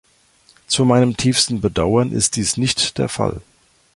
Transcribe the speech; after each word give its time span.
Zu 0.65 0.83
meinem 0.83 1.15
tiefsten 1.15 1.61
Bedauern 1.61 2.11
ist 2.11 2.35
dies 2.35 2.57
nicht 2.57 2.97
der 2.97 3.07
Fall. 3.07 3.39